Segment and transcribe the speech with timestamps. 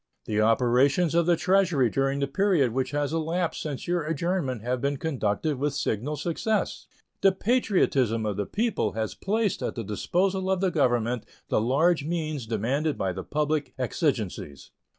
[0.25, 4.81] The operations of the Treasury during the period which has elapsed since your adjournment have
[4.81, 6.87] been conducted with signal success.
[7.21, 12.03] The patriotism of the people has placed at the disposal of the Government the large
[12.03, 14.71] means demanded by the public exigencies.